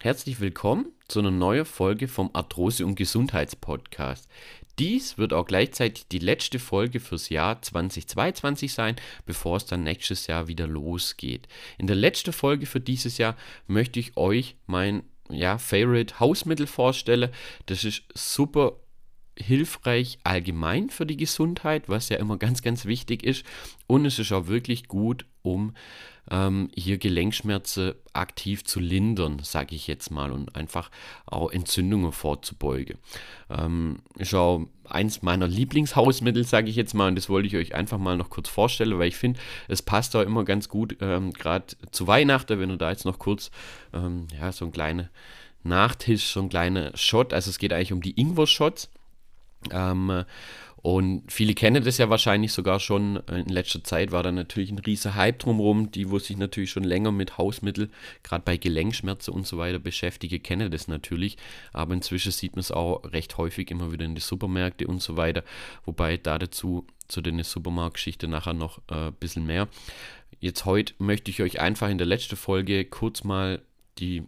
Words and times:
Herzlich 0.00 0.38
willkommen 0.38 0.92
zu 1.08 1.18
einer 1.18 1.32
neuen 1.32 1.64
Folge 1.64 2.06
vom 2.06 2.30
Arthrose- 2.32 2.86
und 2.86 2.94
Gesundheitspodcast. 2.94 4.28
Dies 4.78 5.18
wird 5.18 5.32
auch 5.32 5.44
gleichzeitig 5.44 6.06
die 6.06 6.20
letzte 6.20 6.60
Folge 6.60 7.00
fürs 7.00 7.30
Jahr 7.30 7.60
2022 7.60 8.72
sein, 8.72 8.94
bevor 9.26 9.56
es 9.56 9.66
dann 9.66 9.82
nächstes 9.82 10.28
Jahr 10.28 10.46
wieder 10.46 10.68
losgeht. 10.68 11.48
In 11.78 11.88
der 11.88 11.96
letzten 11.96 12.32
Folge 12.32 12.66
für 12.66 12.78
dieses 12.78 13.18
Jahr 13.18 13.36
möchte 13.66 13.98
ich 13.98 14.16
euch 14.16 14.54
mein 14.66 15.02
ja, 15.30 15.58
Favorite 15.58 16.20
Hausmittel 16.20 16.68
vorstellen. 16.68 17.32
Das 17.66 17.82
ist 17.82 18.04
super 18.14 18.74
hilfreich 19.36 20.20
allgemein 20.22 20.90
für 20.90 21.06
die 21.06 21.16
Gesundheit, 21.16 21.88
was 21.88 22.08
ja 22.08 22.18
immer 22.18 22.36
ganz, 22.36 22.62
ganz 22.62 22.84
wichtig 22.84 23.24
ist. 23.24 23.44
Und 23.88 24.06
es 24.06 24.20
ist 24.20 24.30
auch 24.30 24.46
wirklich 24.46 24.86
gut, 24.86 25.26
um 25.52 25.74
ähm, 26.30 26.70
hier 26.74 26.98
Gelenkschmerzen 26.98 27.94
aktiv 28.12 28.64
zu 28.64 28.80
lindern, 28.80 29.40
sage 29.42 29.74
ich 29.74 29.86
jetzt 29.86 30.10
mal, 30.10 30.30
und 30.32 30.54
einfach 30.56 30.90
auch 31.26 31.50
Entzündungen 31.50 32.12
vorzubeugen. 32.12 32.98
Ähm, 33.50 34.00
ist 34.16 34.34
auch 34.34 34.66
eins 34.84 35.22
meiner 35.22 35.48
Lieblingshausmittel, 35.48 36.44
sage 36.44 36.68
ich 36.68 36.76
jetzt 36.76 36.94
mal, 36.94 37.08
und 37.08 37.16
das 37.16 37.28
wollte 37.28 37.48
ich 37.48 37.56
euch 37.56 37.74
einfach 37.74 37.98
mal 37.98 38.16
noch 38.16 38.30
kurz 38.30 38.48
vorstellen, 38.48 38.98
weil 38.98 39.08
ich 39.08 39.16
finde, 39.16 39.40
es 39.68 39.82
passt 39.82 40.14
auch 40.16 40.22
immer 40.22 40.44
ganz 40.44 40.68
gut, 40.68 40.96
ähm, 41.00 41.32
gerade 41.32 41.66
zu 41.90 42.06
Weihnachten, 42.06 42.58
wenn 42.60 42.70
ihr 42.70 42.76
da 42.76 42.90
jetzt 42.90 43.04
noch 43.04 43.18
kurz 43.18 43.50
ähm, 43.92 44.28
ja, 44.38 44.52
so 44.52 44.64
ein 44.64 44.72
kleiner 44.72 45.08
Nachtisch, 45.64 46.28
so 46.28 46.40
ein 46.40 46.48
kleiner 46.48 46.96
Shot, 46.96 47.32
also 47.32 47.50
es 47.50 47.58
geht 47.58 47.72
eigentlich 47.72 47.92
um 47.92 48.00
die 48.00 48.18
Ingwer-Shots. 48.18 48.90
Ähm, 49.72 50.24
und 50.80 51.24
viele 51.30 51.54
kennen 51.54 51.82
das 51.82 51.98
ja 51.98 52.08
wahrscheinlich 52.08 52.52
sogar 52.52 52.78
schon. 52.78 53.16
In 53.26 53.48
letzter 53.48 53.82
Zeit 53.82 54.12
war 54.12 54.22
da 54.22 54.30
natürlich 54.30 54.70
ein 54.70 54.78
riesiger 54.78 55.16
Hype 55.16 55.40
drumherum. 55.40 55.90
Die, 55.90 56.10
wo 56.10 56.18
sich 56.18 56.36
natürlich 56.36 56.70
schon 56.70 56.84
länger 56.84 57.10
mit 57.10 57.36
Hausmitteln, 57.36 57.92
gerade 58.22 58.44
bei 58.44 58.56
Gelenkschmerzen 58.56 59.34
und 59.34 59.46
so 59.46 59.58
weiter 59.58 59.80
beschäftigen, 59.80 60.42
kennen 60.42 60.70
das 60.70 60.86
natürlich. 60.86 61.36
Aber 61.72 61.94
inzwischen 61.94 62.30
sieht 62.30 62.54
man 62.54 62.60
es 62.60 62.70
auch 62.70 63.02
recht 63.12 63.38
häufig 63.38 63.70
immer 63.70 63.90
wieder 63.92 64.04
in 64.04 64.14
die 64.14 64.20
Supermärkte 64.20 64.86
und 64.86 65.02
so 65.02 65.16
weiter. 65.16 65.42
Wobei 65.84 66.16
da 66.16 66.38
dazu 66.38 66.86
zu 67.08 67.22
den 67.22 67.42
Supermarktgeschichte 67.42 68.28
nachher 68.28 68.54
noch 68.54 68.78
äh, 68.88 69.08
ein 69.08 69.14
bisschen 69.14 69.46
mehr. 69.46 69.66
Jetzt 70.38 70.64
heute 70.64 70.94
möchte 70.98 71.32
ich 71.32 71.42
euch 71.42 71.58
einfach 71.58 71.88
in 71.88 71.98
der 71.98 72.06
letzten 72.06 72.36
Folge 72.36 72.84
kurz 72.84 73.24
mal 73.24 73.62
die 73.98 74.22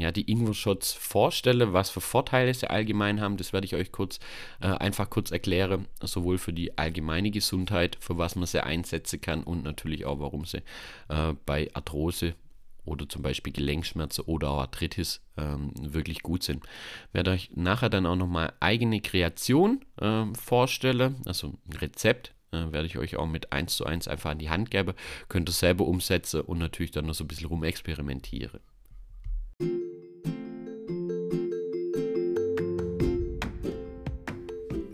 ja, 0.00 0.10
die 0.12 0.30
Ingwer-Shots 0.30 0.92
vorstelle, 0.92 1.72
was 1.72 1.90
für 1.90 2.00
Vorteile 2.00 2.52
sie 2.54 2.68
allgemein 2.68 3.20
haben, 3.20 3.36
das 3.36 3.52
werde 3.52 3.66
ich 3.66 3.74
euch 3.74 3.92
kurz 3.92 4.18
äh, 4.60 4.68
einfach 4.68 5.10
kurz 5.10 5.30
erklären, 5.30 5.86
sowohl 6.02 6.38
für 6.38 6.52
die 6.52 6.78
allgemeine 6.78 7.30
Gesundheit, 7.30 7.96
für 8.00 8.18
was 8.18 8.34
man 8.34 8.46
sie 8.46 8.64
einsetzen 8.64 9.20
kann 9.20 9.42
und 9.42 9.62
natürlich 9.62 10.06
auch, 10.06 10.20
warum 10.20 10.44
sie 10.44 10.62
äh, 11.08 11.34
bei 11.46 11.68
Arthrose 11.74 12.34
oder 12.84 13.08
zum 13.08 13.22
Beispiel 13.22 13.52
Gelenkschmerzen 13.52 14.24
oder 14.24 14.50
auch 14.50 14.60
Arthritis 14.60 15.20
ähm, 15.36 15.72
wirklich 15.78 16.22
gut 16.22 16.42
sind. 16.42 16.64
Ich 17.08 17.14
werde 17.14 17.32
euch 17.32 17.50
nachher 17.54 17.90
dann 17.90 18.06
auch 18.06 18.16
nochmal 18.16 18.52
eigene 18.60 19.00
Kreation 19.00 19.84
äh, 20.00 20.24
vorstellen, 20.34 21.16
also 21.26 21.54
ein 21.68 21.76
Rezept, 21.76 22.34
äh, 22.52 22.72
werde 22.72 22.86
ich 22.86 22.98
euch 22.98 23.16
auch 23.16 23.26
mit 23.26 23.52
1 23.52 23.76
zu 23.76 23.86
1 23.86 24.08
einfach 24.08 24.30
an 24.30 24.38
die 24.38 24.50
Hand 24.50 24.70
geben. 24.70 24.94
Könnt 25.28 25.48
ihr 25.48 25.52
selber 25.52 25.86
umsetzen 25.86 26.40
und 26.40 26.58
natürlich 26.58 26.90
dann 26.90 27.06
noch 27.06 27.14
so 27.14 27.24
ein 27.24 27.28
bisschen 27.28 27.46
rumexperimentieren. 27.46 28.60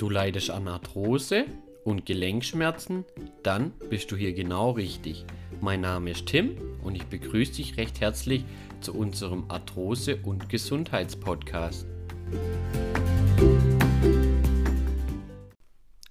Du 0.06 0.10
leidest 0.10 0.50
an 0.50 0.68
Arthrose 0.68 1.46
und 1.82 2.06
Gelenkschmerzen? 2.06 3.04
Dann 3.42 3.72
bist 3.90 4.12
du 4.12 4.16
hier 4.16 4.34
genau 4.34 4.70
richtig. 4.70 5.24
Mein 5.60 5.80
Name 5.80 6.12
ist 6.12 6.26
Tim 6.26 6.56
und 6.84 6.94
ich 6.94 7.06
begrüße 7.06 7.54
dich 7.54 7.76
recht 7.76 8.00
herzlich 8.00 8.44
zu 8.80 8.94
unserem 8.94 9.50
Arthrose- 9.50 10.22
und 10.22 10.48
Gesundheitspodcast. 10.48 11.88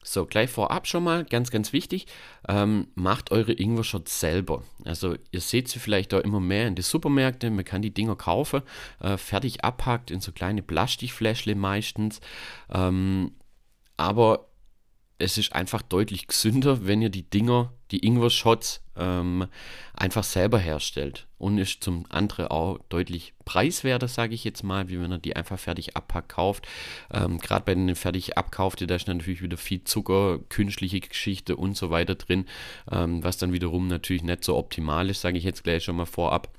So, 0.04 0.26
gleich 0.26 0.50
vorab 0.50 0.88
schon 0.88 1.06
mal, 1.06 1.24
ganz, 1.24 1.50
ganz 1.50 1.72
wichtig, 1.72 2.08
ähm, 2.50 2.88
macht 2.96 3.32
eure 3.32 3.54
Ingwer-Shots 3.54 4.20
selber. 4.20 4.64
Also 4.84 5.16
ihr 5.32 5.40
seht 5.40 5.70
sie 5.70 5.80
vielleicht 5.80 6.14
auch 6.14 6.20
immer 6.20 6.42
mehr 6.42 6.68
in 6.68 6.76
den 6.76 6.84
Supermärkten, 6.84 7.56
man 7.56 7.64
kann 7.64 7.82
die 7.82 7.94
Dinger 7.94 8.18
kaufen, 8.18 8.62
äh, 9.00 9.16
fertig 9.16 9.64
abpackt 9.64 10.12
in 10.12 10.20
so 10.20 10.34
kleine 10.34 10.64
Plastikfläschle 10.64 11.56
meistens. 11.56 12.20
Ähm, 12.70 13.32
aber 13.98 14.48
es 15.18 15.38
ist 15.38 15.54
einfach 15.54 15.82
deutlich 15.82 16.28
gesünder, 16.28 16.86
wenn 16.86 17.02
ihr 17.02 17.10
die 17.10 17.30
Dinger, 17.30 17.72
die 17.92 18.06
Ingwer-Shots, 18.06 18.84
ähm, 18.98 19.48
einfach 19.94 20.24
selber 20.24 20.60
herstellt. 20.60 21.28
Und 21.38 21.58
ist 21.58 21.84
zum 21.84 22.06
anderen 22.10 22.48
auch 22.48 22.80
deutlich 22.90 23.34
preiswerter, 23.46 24.08
sage 24.08 24.34
ich 24.34 24.44
jetzt 24.44 24.64
mal, 24.64 24.90
wie 24.90 25.00
wenn 25.00 25.12
ihr 25.12 25.18
die 25.20 25.36
einfach 25.36 25.60
fertig 25.60 25.96
abpackt 25.96 26.30
kauft. 26.30 26.68
Ähm, 27.14 27.38
Gerade 27.38 27.64
bei 27.66 27.76
den 27.76 27.96
fertig 27.96 28.38
abkauften, 28.38 28.88
da 28.88 28.96
ist 28.96 29.08
natürlich 29.08 29.42
wieder 29.42 29.58
viel 29.58 29.84
Zucker, 29.84 30.40
künstliche 30.50 31.00
Geschichte 31.00 31.56
und 31.56 31.78
so 31.78 31.92
weiter 31.92 32.16
drin, 32.16 32.46
ähm, 32.92 33.24
was 33.24 33.38
dann 33.38 33.54
wiederum 33.54 33.88
natürlich 33.88 34.24
nicht 34.24 34.44
so 34.44 34.58
optimal 34.58 35.10
ist, 35.10 35.22
sage 35.22 35.38
ich 35.38 35.44
jetzt 35.44 35.64
gleich 35.64 35.84
schon 35.84 35.96
mal 35.96 36.06
vorab. 36.06 36.50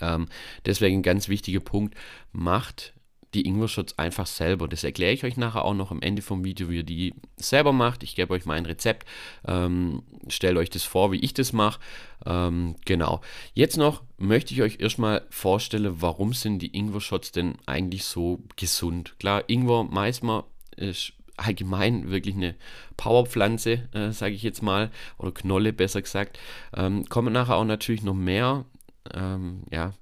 Ähm, 0.00 0.28
deswegen 0.66 0.98
ein 0.98 1.02
ganz 1.02 1.28
wichtiger 1.28 1.60
Punkt, 1.60 1.96
macht 2.30 2.92
die 3.34 3.46
Ingwer-Shots 3.46 3.98
einfach 3.98 4.26
selber. 4.26 4.68
Das 4.68 4.84
erkläre 4.84 5.12
ich 5.12 5.24
euch 5.24 5.36
nachher 5.36 5.64
auch 5.64 5.74
noch 5.74 5.90
am 5.90 6.02
Ende 6.02 6.22
vom 6.22 6.44
Video, 6.44 6.68
wie 6.68 6.76
ihr 6.76 6.82
die 6.82 7.14
selber 7.36 7.72
macht. 7.72 8.02
Ich 8.02 8.14
gebe 8.14 8.32
euch 8.34 8.46
mein 8.46 8.66
Rezept, 8.66 9.06
ähm, 9.46 10.02
stelle 10.28 10.58
euch 10.60 10.70
das 10.70 10.84
vor, 10.84 11.12
wie 11.12 11.20
ich 11.20 11.34
das 11.34 11.52
mache. 11.52 11.80
Ähm, 12.26 12.76
genau. 12.84 13.20
Jetzt 13.54 13.76
noch 13.76 14.02
möchte 14.18 14.54
ich 14.54 14.62
euch 14.62 14.80
erstmal 14.80 15.26
vorstellen, 15.30 16.00
warum 16.00 16.32
sind 16.32 16.60
die 16.60 16.76
Ingwer-Shots 16.76 17.32
denn 17.32 17.54
eigentlich 17.66 18.04
so 18.04 18.40
gesund. 18.56 19.18
Klar, 19.18 19.44
Ingwer, 19.48 19.84
Maismer 19.84 20.44
ist 20.76 21.12
allgemein 21.36 22.10
wirklich 22.10 22.36
eine 22.36 22.54
Powerpflanze, 22.96 23.88
äh, 23.92 24.10
sage 24.12 24.34
ich 24.34 24.42
jetzt 24.42 24.62
mal, 24.62 24.90
oder 25.18 25.32
Knolle 25.32 25.72
besser 25.72 26.02
gesagt. 26.02 26.38
Ähm, 26.74 27.08
kommen 27.08 27.32
nachher 27.32 27.56
auch 27.56 27.64
natürlich 27.64 28.02
noch 28.02 28.14
mehr 28.14 28.64
ähm, 29.12 29.62
ja, 29.70 29.92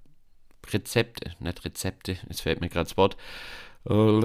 Rezepte, 0.73 1.33
nicht 1.41 1.65
Rezepte, 1.65 2.17
es 2.29 2.41
fällt 2.41 2.61
mir 2.61 2.69
gerade 2.69 2.89
das 2.89 2.97
Wort. 2.97 3.17
Oh, 3.85 4.23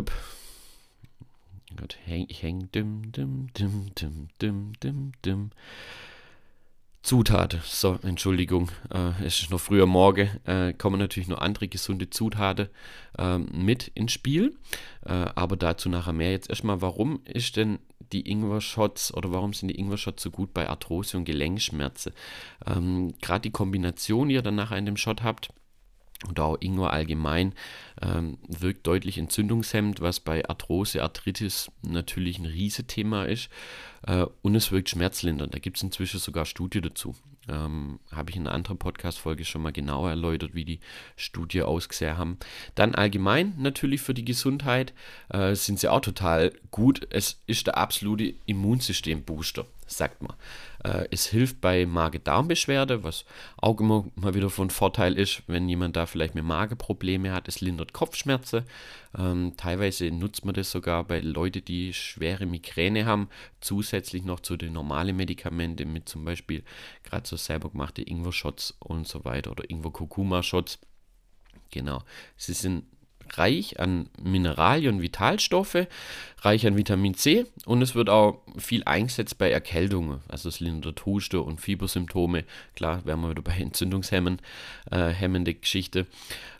Gott, 1.76 1.98
häng, 2.06 2.26
ich 2.30 2.42
häng, 2.44 2.70
dim, 2.72 3.12
dim, 3.12 3.48
dim, 3.54 3.94
dim, 3.96 4.28
dim, 4.42 4.74
dim, 4.82 5.12
dim. 5.26 5.52
Zutaten, 7.06 7.62
so, 7.64 8.00
Entschuldigung, 8.02 8.72
äh, 8.92 9.12
es 9.24 9.42
ist 9.42 9.52
noch 9.52 9.60
früher 9.60 9.86
Morgen, 9.86 10.28
äh, 10.46 10.74
kommen 10.74 11.00
natürlich 11.00 11.28
noch 11.28 11.38
andere 11.38 11.68
gesunde 11.68 12.10
Zutaten 12.10 12.70
äh, 13.20 13.38
mit 13.38 13.90
ins 13.90 14.14
Spiel, 14.14 14.58
äh, 15.06 15.12
aber 15.36 15.56
dazu 15.56 15.88
nachher 15.88 16.14
mehr. 16.14 16.32
Jetzt 16.32 16.50
erstmal, 16.50 16.82
warum 16.82 17.22
ist 17.26 17.58
denn 17.58 17.78
die 18.12 18.28
Ingwer-Shots 18.28 19.14
oder 19.14 19.32
warum 19.32 19.54
sind 19.54 19.68
die 19.68 19.80
Ingwer-Shots 19.80 20.24
so 20.24 20.32
gut 20.32 20.52
bei 20.52 20.68
Arthrose 20.68 21.18
und 21.18 21.26
Gelenkschmerzen? 21.26 22.14
Ähm, 22.66 23.14
Gerade 23.22 23.42
die 23.42 23.52
Kombination, 23.52 24.30
die 24.30 24.36
ihr 24.36 24.42
dann 24.42 24.56
nachher 24.56 24.78
in 24.78 24.88
dem 24.88 24.98
Shot 24.98 25.22
habt, 25.22 25.50
und 26.28 26.40
auch 26.40 26.58
Ingwer 26.60 26.92
allgemein 26.92 27.54
ähm, 28.02 28.38
wirkt 28.48 28.88
deutlich 28.88 29.18
entzündungshemmend, 29.18 30.02
was 30.02 30.20
bei 30.20 30.48
Arthrose, 30.48 31.04
Arthritis 31.04 31.72
natürlich 31.82 32.40
ein 32.40 32.46
Riesenthema 32.46 33.26
ist. 33.26 33.50
Äh, 34.08 34.26
und 34.42 34.56
es 34.56 34.72
wirkt 34.72 34.90
schmerzlindernd. 34.90 35.54
Da 35.54 35.60
gibt 35.60 35.78
es 35.78 35.84
inzwischen 35.84 36.20
sogar 36.20 36.46
Studien 36.46 36.84
dazu. 36.84 37.16
Ähm, 37.48 38.00
Habe 38.12 38.32
ich 38.32 38.38
in 38.38 38.48
einer 38.48 38.56
anderen 38.56 38.78
Podcast-Folge 38.78 39.46
schon 39.46 39.62
mal 39.62 39.72
genauer 39.72 40.10
erläutert, 40.10 40.56
wie 40.56 40.66
die 40.66 40.80
Studie 41.16 41.62
ausgesehen 41.62 42.18
haben. 42.18 42.38
Dann 42.76 42.96
allgemein 42.96 43.54
natürlich 43.58 44.02
für 44.02 44.14
die 44.14 44.26
Gesundheit 44.26 44.94
äh, 45.30 45.54
sind 45.54 45.80
sie 45.80 45.90
auch 45.90 46.02
total 46.02 46.54
gut. 46.72 47.08
Es 47.12 47.42
ist 47.46 47.68
der 47.68 47.78
absolute 47.78 48.34
Immunsystem-Booster 48.46 49.66
sagt 49.88 50.22
man. 50.22 50.36
Äh, 50.84 51.08
es 51.12 51.28
hilft 51.28 51.62
bei 51.62 51.86
Magen-Darm-Beschwerde, 51.86 53.04
was 53.04 53.26
auch 53.58 53.80
immer 53.80 54.06
mal 54.16 54.34
wieder 54.34 54.50
von 54.50 54.70
Vorteil 54.70 55.18
ist, 55.18 55.44
wenn 55.48 55.70
jemand 55.70 55.96
da 55.96 56.06
vielleicht 56.06 56.36
mit 56.36 56.44
Magenprobleme 56.44 57.32
hat. 57.32 57.48
Es 57.48 57.62
lindert 57.62 57.94
Kopfschmerzen. 57.94 58.64
Ähm, 59.18 59.54
teilweise 59.58 60.12
nutzt 60.12 60.46
man 60.46 60.56
das 60.56 60.72
sogar 60.72 61.04
bei 61.04 61.20
Leuten, 61.20 61.64
die 61.64 61.94
schwere 61.94 62.46
Migräne 62.46 63.06
haben, 63.06 63.30
zusätzlich 63.62 64.24
noch 64.24 64.40
zu 64.40 64.58
den 64.58 64.74
normalen 64.74 65.16
Medikamenten 65.16 65.92
mit 65.94 66.10
zum 66.10 66.26
Beispiel 66.26 66.64
gerade 67.04 67.28
so 67.28 67.36
selber 67.36 67.70
gemachte 67.70 68.02
Ingwer-Shots 68.02 68.76
und 68.80 69.08
so 69.08 69.26
weiter 69.26 69.52
oder 69.52 69.70
Ingwer-Kurkuma-Shots. 69.70 70.80
Genau. 71.72 72.02
Sie 72.38 72.54
sind 72.54 72.86
reich 73.34 73.80
an 73.80 74.10
Mineralien 74.22 74.96
und 74.96 75.02
Vitalstoffe, 75.02 75.88
reich 76.42 76.68
an 76.68 76.78
Vitamin 76.78 77.16
C 77.16 77.46
und 77.66 77.82
es 77.82 77.96
wird 77.96 78.10
auch 78.10 78.40
viel 78.58 78.84
eingesetzt 78.84 79.38
bei 79.38 79.50
Erkältungen. 79.50 80.20
Also 80.28 80.50
es 80.50 80.60
lindert 80.60 81.06
Huste 81.06 81.42
und 81.42 81.60
Fiebersymptome. 81.60 82.46
Klar, 82.76 83.04
wären 83.06 83.22
wir 83.22 83.32
wieder 83.32 83.42
bei 83.42 83.58
Entzündungshemmen, 83.58 84.40
äh, 84.92 85.54
Geschichte. 85.56 86.06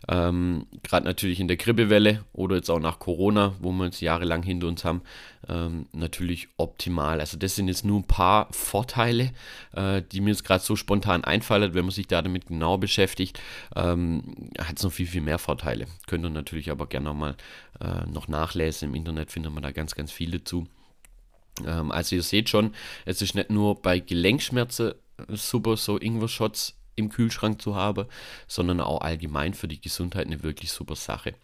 Ähm, 0.08 0.66
Gerade 0.82 1.06
natürlich 1.06 1.40
in 1.40 1.48
der 1.48 1.56
Grippewelle 1.56 2.24
oder 2.32 2.56
jetzt 2.56 2.70
auch 2.70 2.80
nach 2.80 2.98
Corona, 2.98 3.54
wo 3.60 3.72
wir 3.72 3.84
uns 3.84 4.00
jahrelang 4.00 4.42
hinter 4.42 4.66
uns 4.66 4.84
haben, 4.84 5.02
ähm, 5.48 5.86
natürlich 5.92 6.48
optimal. 6.56 7.20
Also 7.20 7.38
das 7.38 7.54
sind 7.54 7.68
jetzt 7.68 7.84
nur 7.84 8.00
ein 8.00 8.06
paar 8.06 8.48
Vorteile, 8.52 9.30
äh, 9.72 10.02
die 10.12 10.20
mir 10.20 10.30
jetzt 10.30 10.44
gerade 10.44 10.62
so 10.62 10.76
spontan 10.76 11.24
einfallen, 11.24 11.74
wenn 11.74 11.84
man 11.84 11.92
sich 11.92 12.06
da 12.06 12.22
damit 12.22 12.46
genau 12.46 12.78
beschäftigt. 12.78 13.40
Ähm, 13.74 14.22
hat 14.58 14.78
es 14.78 14.82
noch 14.82 14.92
viel, 14.92 15.06
viel 15.06 15.20
mehr 15.20 15.38
Vorteile. 15.38 15.86
Könnt 16.06 16.24
ihr 16.24 16.30
natürlich 16.30 16.55
aber 16.70 16.86
gerne 16.86 17.04
nochmal 17.04 17.36
äh, 17.80 18.06
noch 18.06 18.28
nachlesen. 18.28 18.88
Im 18.88 18.94
Internet 18.94 19.30
findet 19.30 19.52
man 19.52 19.62
da 19.62 19.72
ganz, 19.72 19.94
ganz 19.94 20.12
viele 20.12 20.44
zu. 20.44 20.66
Ähm, 21.64 21.90
also 21.90 22.16
ihr 22.16 22.22
seht 22.22 22.48
schon, 22.48 22.74
es 23.04 23.22
ist 23.22 23.34
nicht 23.34 23.50
nur 23.50 23.80
bei 23.80 23.98
Gelenkschmerzen 24.00 24.94
super 25.28 25.76
so 25.76 25.98
Ingwer-Shots 25.98 26.76
im 26.96 27.10
Kühlschrank 27.10 27.62
zu 27.62 27.76
haben, 27.76 28.06
sondern 28.48 28.80
auch 28.80 29.02
allgemein 29.02 29.54
für 29.54 29.68
die 29.68 29.80
Gesundheit 29.80 30.26
eine 30.26 30.42
wirklich 30.42 30.72
super 30.72 30.96
Sache. 30.96 31.34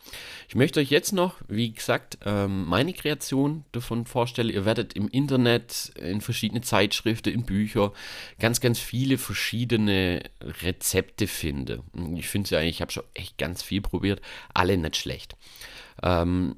Ich 0.48 0.54
möchte 0.54 0.80
euch 0.80 0.90
jetzt 0.90 1.12
noch, 1.12 1.36
wie 1.48 1.72
gesagt, 1.72 2.18
ähm, 2.24 2.64
meine 2.66 2.92
Kreation 2.92 3.64
davon 3.72 4.06
vorstellen. 4.06 4.50
Ihr 4.50 4.64
werdet 4.64 4.94
im 4.94 5.08
Internet, 5.08 5.92
in 5.96 6.20
verschiedene 6.20 6.62
Zeitschriften, 6.62 7.32
in 7.32 7.44
Büchern 7.44 7.90
ganz, 8.38 8.60
ganz 8.60 8.78
viele 8.78 9.18
verschiedene 9.18 10.22
Rezepte 10.40 11.26
finden. 11.26 11.82
Ich 12.16 12.28
finde 12.28 12.48
sie 12.48 12.56
eigentlich, 12.56 12.76
ich 12.76 12.82
habe 12.82 12.92
schon 12.92 13.04
echt 13.14 13.38
ganz 13.38 13.62
viel 13.62 13.80
probiert, 13.80 14.20
alle 14.54 14.76
nicht 14.76 14.96
schlecht. 14.96 15.36
Ähm, 16.02 16.54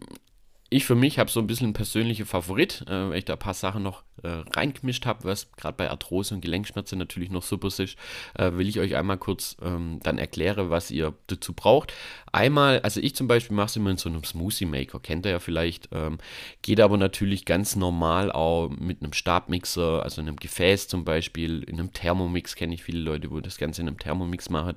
ich 0.70 0.84
für 0.86 0.94
mich 0.94 1.18
habe 1.18 1.30
so 1.30 1.40
ein 1.40 1.46
bisschen 1.46 1.66
einen 1.66 1.74
persönlichen 1.74 2.26
Favorit, 2.26 2.84
äh, 2.88 3.10
weil 3.10 3.18
ich 3.18 3.24
da 3.24 3.34
ein 3.34 3.38
paar 3.38 3.54
Sachen 3.54 3.82
noch 3.82 4.02
äh, 4.22 4.42
reingemischt 4.56 5.06
habe, 5.06 5.24
was 5.24 5.52
gerade 5.52 5.76
bei 5.76 5.90
Arthrose 5.90 6.34
und 6.34 6.40
Gelenkschmerzen 6.40 6.98
natürlich 6.98 7.30
noch 7.30 7.42
super 7.42 7.68
ist, 7.68 7.96
äh, 8.34 8.52
will 8.52 8.68
ich 8.68 8.80
euch 8.80 8.96
einmal 8.96 9.18
kurz 9.18 9.56
ähm, 9.62 10.00
dann 10.02 10.18
erklären, 10.18 10.70
was 10.70 10.90
ihr 10.90 11.12
dazu 11.26 11.52
braucht. 11.52 11.92
Einmal, 12.32 12.80
also 12.80 13.00
ich 13.00 13.14
zum 13.14 13.28
Beispiel 13.28 13.54
mache 13.54 13.66
es 13.66 13.76
immer 13.76 13.90
in 13.90 13.98
so 13.98 14.08
einem 14.08 14.24
Smoothie 14.24 14.64
Maker, 14.64 15.00
kennt 15.00 15.26
ihr 15.26 15.32
ja 15.32 15.38
vielleicht, 15.38 15.90
ähm, 15.92 16.18
geht 16.62 16.80
aber 16.80 16.96
natürlich 16.96 17.44
ganz 17.44 17.76
normal 17.76 18.32
auch 18.32 18.70
mit 18.70 19.02
einem 19.02 19.12
Stabmixer, 19.12 20.02
also 20.02 20.22
in 20.22 20.28
einem 20.28 20.36
Gefäß 20.36 20.88
zum 20.88 21.04
Beispiel, 21.04 21.62
in 21.62 21.78
einem 21.78 21.92
Thermomix 21.92 22.56
kenne 22.56 22.74
ich 22.74 22.82
viele 22.82 23.00
Leute, 23.00 23.30
wo 23.30 23.40
das 23.40 23.58
Ganze 23.58 23.82
in 23.82 23.88
einem 23.88 23.98
Thermomix 23.98 24.48
machen, 24.48 24.76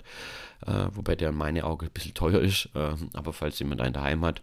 äh, 0.66 0.88
wobei 0.94 1.16
der 1.16 1.30
in 1.30 1.36
meinen 1.36 1.64
Augen 1.64 1.88
ein 1.88 1.92
bisschen 1.92 2.14
teuer 2.14 2.42
ist, 2.42 2.70
ähm, 2.76 3.10
aber 3.14 3.32
falls 3.34 3.58
jemand 3.60 3.82
einen 3.82 3.94
daheim 3.94 4.26
hat, 4.26 4.42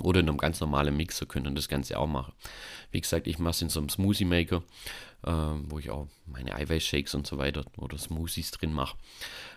oder 0.00 0.20
in 0.20 0.28
einem 0.28 0.38
ganz 0.38 0.60
normalen 0.60 0.96
Mixer 0.96 1.26
können 1.26 1.54
das 1.54 1.68
Ganze 1.68 1.98
auch 1.98 2.06
machen. 2.06 2.32
Wie 2.90 3.00
gesagt, 3.00 3.26
ich 3.26 3.38
mache 3.38 3.50
es 3.50 3.62
in 3.62 3.68
so 3.68 3.80
einem 3.80 3.88
Smoothie 3.88 4.24
Maker, 4.24 4.62
äh, 5.24 5.30
wo 5.30 5.78
ich 5.78 5.90
auch 5.90 6.08
meine 6.26 6.54
Eiweißshakes 6.54 7.14
und 7.14 7.26
so 7.26 7.38
weiter 7.38 7.64
oder 7.76 7.98
Smoothies 7.98 8.50
drin 8.52 8.72
mache. 8.72 8.96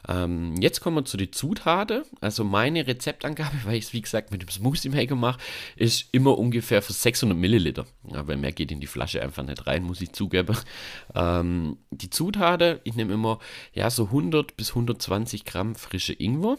Ähm, 0.08 0.56
jetzt 0.60 0.82
kommen 0.82 0.98
wir 0.98 1.06
zu 1.06 1.18
den 1.18 1.32
Zutaten. 1.32 2.04
Also 2.20 2.44
meine 2.44 2.88
Rezeptangabe, 2.88 3.56
weil 3.64 3.76
ich 3.76 3.86
es 3.86 3.94
wie 3.94 4.02
gesagt 4.02 4.32
mit 4.32 4.42
dem 4.42 4.50
Smoothie 4.50 4.90
Maker 4.90 5.16
mache, 5.16 5.40
ist 5.76 6.10
immer 6.12 6.38
ungefähr 6.38 6.82
für 6.82 6.94
600 6.94 7.38
Milliliter. 7.38 7.86
Ja, 8.12 8.28
weil 8.28 8.38
mehr 8.38 8.52
geht 8.52 8.72
in 8.72 8.80
die 8.80 8.88
Flasche 8.88 9.22
einfach 9.22 9.44
nicht 9.44 9.68
rein, 9.68 9.84
muss 9.84 10.02
ich 10.02 10.12
zugeben. 10.14 10.58
Ähm, 11.14 11.78
die 11.90 12.10
Zutaten, 12.10 12.80
ich 12.84 12.96
nehme 12.96 13.14
immer 13.14 13.40
ja 13.74 13.90
so 13.90 14.06
100 14.06 14.56
bis 14.56 14.70
120 14.70 15.46
Gramm 15.46 15.76
frische 15.76 16.14
Ingwer, 16.14 16.58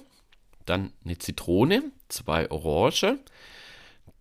dann 0.67 0.93
eine 1.05 1.19
Zitrone, 1.19 1.84
zwei 2.08 2.50
Orange, 2.50 3.19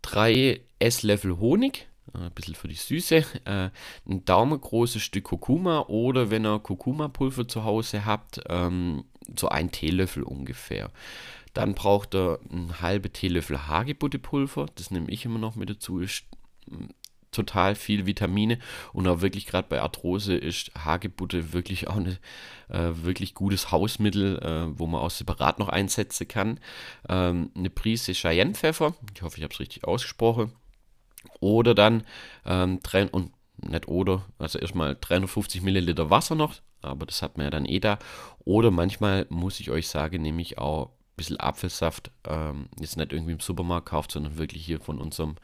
3 0.01 0.62
Esslöffel 0.80 1.39
Honig, 1.39 1.88
äh, 2.13 2.19
ein 2.19 2.31
bisschen 2.31 2.56
für 2.56 2.68
die 2.68 2.75
Süße, 2.75 3.25
äh, 3.45 3.69
ein 4.07 4.25
daumengroßes 4.25 5.01
Stück 5.01 5.25
Kurkuma 5.25 5.81
oder 5.88 6.30
wenn 6.30 6.45
ihr 6.45 6.59
Kurkuma-Pulver 6.59 7.48
zu 7.48 7.63
Hause 7.63 8.06
habt, 8.06 8.42
ähm, 8.50 9.06
so 9.38 9.50
ein 9.50 9.71
Teelöffel 9.71 10.24
ungefähr. 10.24 10.92
Dann 11.53 11.75
braucht 11.75 12.15
ihr 12.15 12.39
einen 12.50 12.81
halben 12.81 13.12
Teelöffel 13.12 13.68
Hagebuttepulver, 13.68 14.68
das 14.75 14.92
nehme 14.92 15.09
ich 15.09 15.25
immer 15.25 15.39
noch 15.39 15.56
mit 15.56 15.69
dazu, 15.69 16.01
total 17.31 17.75
viel 17.75 18.06
Vitamine 18.06 18.60
und 18.94 19.07
auch 19.07 19.22
wirklich 19.22 19.45
gerade 19.45 19.68
bei 19.68 19.81
Arthrose 19.81 20.36
ist 20.36 20.72
Hagebutte 20.78 21.54
wirklich 21.54 21.88
auch 21.88 21.95
ein 21.95 22.18
äh, 22.69 22.92
wirklich 23.04 23.33
gutes 23.33 23.72
Hausmittel, 23.72 24.39
äh, 24.39 24.78
wo 24.78 24.88
man 24.88 25.01
auch 25.01 25.12
separat 25.12 25.60
noch 25.60 25.69
einsetzen 25.69 26.28
kann. 26.28 26.60
Ähm, 27.10 27.51
eine 27.56 27.69
Prise 27.69 28.13
Cheyennepfeffer, 28.13 28.94
ich 29.16 29.22
hoffe, 29.22 29.38
ich 29.38 29.44
habe 29.44 29.54
es 29.54 29.60
richtig 29.60 29.86
ausgesprochen. 29.86 30.51
Oder 31.39 31.75
dann 31.75 32.04
ähm, 32.45 32.80
und 33.12 33.31
nicht 33.57 33.88
oder, 33.88 34.25
also 34.39 34.60
erstmal 34.60 34.98
350 35.00 35.62
Milliliter 35.62 36.10
Wasser 36.10 36.36
noch, 36.36 36.56
aber 36.81 37.06
das 37.06 37.22
hat 37.22 37.38
man 37.38 37.45
ja 37.45 37.51
dann 37.51 37.66
eh 37.66 37.80
da. 37.80 38.00
Oder 38.44 38.72
manchmal 38.72 39.27
muss 39.30 39.60
ich 39.60 39.69
euch 39.69 39.88
sagen, 39.88 40.22
nehme 40.22 40.42
ich 40.42 40.57
auch 40.57 40.88
ein 40.88 41.16
bisschen 41.16 41.39
Apfelsaft, 41.39 42.12
ähm, 42.27 42.69
jetzt 42.80 42.98
nicht 42.98 43.13
irgendwie 43.13 43.34
im 43.34 43.39
Supermarkt 43.39 43.89
kauft, 43.89 44.12
sondern 44.12 44.38
wirklich 44.38 44.66
hier 44.66 44.80
von 44.80 45.00
unserem 45.00 45.36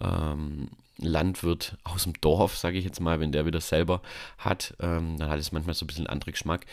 ähm, 0.00 0.68
Landwirt 0.98 1.76
aus 1.84 2.04
dem 2.04 2.14
Dorf, 2.20 2.56
sage 2.56 2.78
ich 2.78 2.84
jetzt 2.84 3.00
mal, 3.00 3.20
wenn 3.20 3.32
der 3.32 3.46
wieder 3.46 3.60
selber 3.60 4.00
hat, 4.38 4.74
ähm, 4.80 5.18
dann 5.18 5.28
hat 5.28 5.38
es 5.38 5.52
manchmal 5.52 5.74
so 5.74 5.84
ein 5.84 5.88
bisschen 5.88 6.06
anderen 6.06 6.32
Geschmack. 6.32 6.66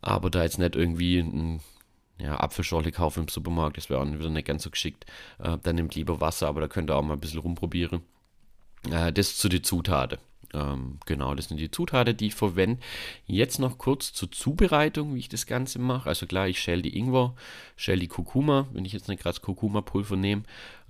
Aber 0.00 0.30
da 0.30 0.42
jetzt 0.42 0.58
nicht 0.58 0.74
irgendwie 0.74 1.18
ein 1.18 1.60
ja, 2.18 2.38
Apfelschorle 2.40 2.92
kaufen 2.92 3.24
im 3.24 3.28
Supermarkt, 3.28 3.76
das 3.76 3.88
wäre 3.88 4.00
auch 4.00 4.06
wieder 4.06 4.30
nicht 4.30 4.46
ganz 4.46 4.64
so 4.64 4.70
geschickt. 4.70 5.06
Äh, 5.38 5.58
dann 5.62 5.76
nimmt 5.76 5.94
lieber 5.94 6.20
Wasser, 6.20 6.48
aber 6.48 6.60
da 6.60 6.68
könnt 6.68 6.90
ihr 6.90 6.96
auch 6.96 7.02
mal 7.02 7.14
ein 7.14 7.20
bisschen 7.20 7.40
rumprobieren. 7.40 8.02
Äh, 8.90 9.12
das 9.12 9.36
zu 9.36 9.48
den 9.48 9.62
Zutaten. 9.62 10.18
Ähm, 10.54 10.98
genau, 11.06 11.34
das 11.34 11.48
sind 11.48 11.58
die 11.58 11.70
Zutaten, 11.70 12.16
die 12.16 12.28
ich 12.28 12.34
verwende. 12.34 12.80
Jetzt 13.26 13.58
noch 13.58 13.78
kurz 13.78 14.12
zur 14.12 14.30
Zubereitung, 14.30 15.14
wie 15.14 15.20
ich 15.20 15.28
das 15.28 15.46
Ganze 15.46 15.78
mache. 15.78 16.08
Also 16.08 16.26
klar, 16.26 16.48
ich 16.48 16.60
schäle 16.60 16.82
die 16.82 16.96
Ingwer, 16.96 17.34
schäle 17.76 18.00
die 18.00 18.08
Kurkuma, 18.08 18.66
wenn 18.72 18.84
ich 18.84 18.92
jetzt 18.92 19.08
nicht 19.08 19.22
gerade 19.22 19.40
Kurkuma-Pulver 19.40 20.16
nehme, 20.16 20.42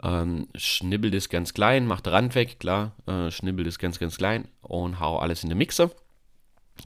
ähm, 0.02 0.48
schnibbel 0.54 1.10
das 1.10 1.28
ganz 1.28 1.54
klein, 1.54 1.86
mache 1.86 2.02
den 2.02 2.12
Rand 2.12 2.34
weg, 2.34 2.58
klar, 2.58 2.92
äh, 3.06 3.30
schnibbel 3.30 3.64
das 3.64 3.78
ganz, 3.78 3.98
ganz 3.98 4.16
klein 4.16 4.48
und 4.62 5.00
hau 5.00 5.18
alles 5.18 5.42
in 5.42 5.48
den 5.48 5.58
Mixer. 5.58 5.90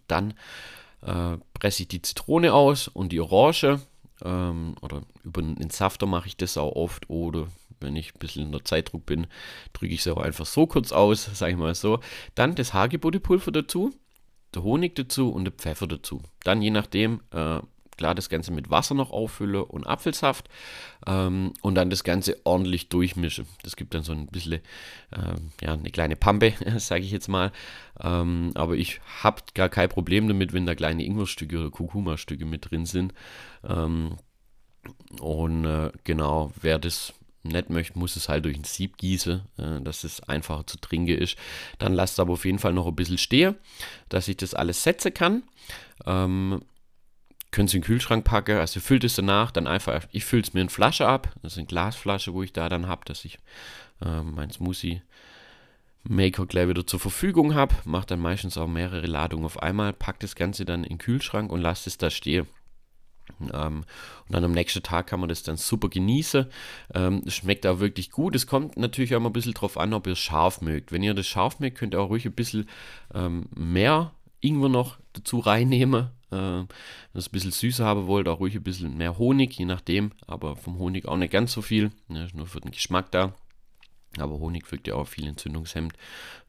Dann 0.09 0.35
äh, 1.03 1.39
presse 1.55 1.83
ich 1.83 1.89
die 1.89 2.03
Zitrone 2.03 2.53
aus 2.53 2.89
und 2.89 3.11
die 3.13 3.21
Orange. 3.21 3.81
Ähm, 4.25 4.75
oder 4.81 5.03
über 5.25 5.43
den 5.43 5.71
Safter 5.71 6.07
mache 6.07 6.29
ich 6.29 6.37
das 6.37 6.57
auch 6.57 6.75
oft 6.75 7.11
oder 7.11 7.49
wenn 7.81 7.97
ich 7.97 8.15
ein 8.15 8.19
bisschen 8.19 8.47
unter 8.47 8.65
Zeitdruck 8.65 9.05
bin, 9.07 9.27
drücke 9.73 9.93
ich 9.93 10.01
es 10.01 10.09
auch 10.09 10.19
einfach 10.19 10.47
so 10.47 10.67
kurz 10.67 10.93
aus, 10.93 11.25
sage 11.35 11.53
ich 11.53 11.59
mal 11.59 11.75
so. 11.75 12.01
Dann 12.35 12.55
das 12.55 12.73
Hagebuttepulver 12.73 13.53
dazu, 13.53 13.95
der 14.55 14.63
Honig 14.63 14.95
dazu 14.95 15.31
und 15.31 15.45
der 15.45 15.53
Pfeffer 15.53 15.87
dazu. 15.87 16.23
Dann 16.45 16.63
je 16.63 16.71
nachdem, 16.71 17.21
äh, 17.31 17.61
klar 17.97 18.15
das 18.15 18.29
Ganze 18.29 18.53
mit 18.53 18.71
Wasser 18.71 18.95
noch 18.95 19.11
auffülle 19.11 19.65
und 19.65 19.87
Apfelsaft 19.87 20.49
ähm, 21.07 21.53
und 21.63 21.75
dann 21.75 21.91
das 21.91 22.05
Ganze 22.05 22.37
ordentlich 22.45 22.89
durchmische. 22.89 23.47
Das 23.63 23.77
gibt 23.77 23.95
dann 23.95 24.03
so 24.03 24.13
ein 24.13 24.27
bisschen, 24.27 24.55
äh, 24.55 24.61
ja, 25.63 25.73
eine 25.73 25.91
kleine 25.91 26.17
Pampe, 26.17 26.55
sage 26.79 27.05
ich 27.05 27.11
jetzt 27.11 27.29
mal. 27.29 27.53
Ähm, 28.01 28.53
aber 28.55 28.75
ich 28.75 29.01
habe 29.23 29.43
gar 29.55 29.69
kein 29.69 29.89
Problem 29.89 30.29
damit, 30.29 30.53
wenn 30.53 30.67
da 30.67 30.75
kleine 30.75 31.05
Ingwerstücke 31.05 31.59
oder 31.59 31.71
Kurkuma-Stücke 31.71 32.45
mit 32.45 32.71
drin 32.71 32.87
sind. 32.87 33.15
Ähm, 33.65 34.17
und 35.21 35.65
äh, 35.65 35.91
genau, 36.05 36.53
wer 36.61 36.79
das 36.79 37.13
nicht 37.43 37.71
möchte, 37.71 37.99
muss 37.99 38.17
es 38.17 38.29
halt 38.29 38.45
durch 38.45 38.57
ein 38.57 38.65
Sieb 38.65 38.97
gießen, 38.99 39.43
äh, 39.59 39.81
dass 39.81 40.05
es 40.05 40.21
einfacher 40.23 40.67
zu 40.67 40.79
trinken 40.79 41.19
ist. 41.19 41.37
Dann 41.79 41.95
lasst 41.95 42.15
es 42.15 42.21
aber 42.21 42.35
auf 42.35 42.45
jeden 42.45 42.59
Fall 42.59 42.73
noch 42.73 42.87
ein 42.87 42.97
bisschen 42.97 43.19
stehen, 43.19 43.57
dass 44.09 44.29
ich 44.29 44.37
das 44.37 44.55
alles 44.55 44.83
setzen 44.83 45.15
kann. 45.15 45.43
Ähm, 46.05 46.63
könnt 47.57 47.71
es 47.71 47.75
in 47.75 47.81
den 47.81 47.87
Kühlschrank 47.87 48.23
packen, 48.23 48.59
also 48.59 48.81
füllt 48.81 49.03
es 49.03 49.15
danach, 49.15 49.51
dann 49.51 49.67
einfach, 49.67 50.07
ich 50.13 50.27
fülle 50.27 50.43
es 50.43 50.53
mir 50.53 50.61
in 50.61 50.69
Flasche 50.69 51.09
ab, 51.09 51.33
das 51.43 51.53
ist 51.53 51.59
eine 51.59 51.67
Glasflasche, 51.67 52.35
wo 52.35 52.43
ich 52.43 52.53
da 52.53 52.69
dann 52.69 52.87
habe, 52.87 53.07
dass 53.07 53.25
ich 53.25 53.39
äh, 54.05 54.21
mein 54.23 54.51
Smoothie 54.51 55.01
Maker 56.05 56.45
gleich 56.45 56.69
wieder 56.69 56.87
zur 56.87 57.01
Verfügung 57.01 57.55
habe, 57.55 57.75
mache 57.87 58.09
dann 58.09 58.21
meistens 58.21 58.59
auch 58.59 58.67
mehrere 58.67 59.07
Ladungen 59.07 59.47
auf 59.47 59.63
einmal, 59.63 59.95
packe 59.95 60.19
das 60.21 60.35
Ganze 60.35 60.67
dann 60.67 60.85
in 60.85 60.91
den 60.91 60.99
Kühlschrank 60.99 61.51
und 61.51 61.63
lasse 61.63 61.89
es 61.89 61.97
da 61.97 62.11
stehen. 62.11 62.47
Ähm, 63.41 63.85
und 64.27 64.35
dann 64.35 64.45
am 64.45 64.53
nächsten 64.53 64.83
Tag 64.83 65.07
kann 65.07 65.21
man 65.21 65.31
das 65.31 65.43
dann 65.43 65.57
super 65.57 65.89
genießen. 65.89 66.47
Ähm, 66.95 67.23
schmeckt 67.27 67.67
auch 67.67 67.81
wirklich 67.81 68.11
gut. 68.11 68.37
Es 68.37 68.47
kommt 68.47 68.77
natürlich 68.77 69.17
auch 69.17 69.21
mal 69.21 69.31
ein 69.31 69.33
bisschen 69.33 69.55
drauf 69.55 69.79
an, 69.79 69.95
ob 69.95 70.07
ihr 70.07 70.13
es 70.13 70.19
scharf 70.19 70.61
mögt. 70.61 70.93
Wenn 70.93 71.03
ihr 71.03 71.15
das 71.15 71.27
scharf 71.27 71.59
mögt, 71.59 71.79
könnt 71.79 71.95
ihr 71.95 72.01
auch 72.01 72.11
ruhig 72.11 72.27
ein 72.27 72.33
bisschen 72.33 72.69
ähm, 73.15 73.47
mehr 73.55 74.13
Ingwer 74.43 74.69
noch 74.69 74.99
dazu 75.15 75.39
reinnehmen. 75.39 76.11
Äh, 76.31 76.37
wenn 76.37 76.69
ihr 77.15 77.19
es 77.19 77.29
ein 77.29 77.33
bisschen 77.33 77.53
süßer 77.53 77.85
haben 77.85 78.07
wollt, 78.07 78.29
auch 78.29 78.41
ruhig 78.41 78.55
ein 78.55 78.63
bisschen 78.63 78.97
mehr 78.97 79.19
Honig, 79.19 79.59
je 79.59 79.65
nachdem. 79.65 80.13
Aber 80.27 80.57
vom 80.57 80.79
Honig 80.79 81.07
auch 81.07 81.17
nicht 81.17 81.33
ganz 81.33 81.53
so 81.53 81.63
viel. 81.63 81.91
Ne, 82.09 82.29
nur 82.35 82.47
für 82.47 82.61
den 82.61 82.71
Geschmack 82.71 83.11
da. 83.11 83.35
Aber 84.19 84.39
Honig 84.39 84.71
wirkt 84.71 84.89
ja 84.89 84.95
auch 84.95 85.07
viel 85.07 85.27
entzündungshemmend, 85.27 85.95